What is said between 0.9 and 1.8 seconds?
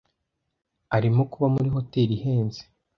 arimo kuba muri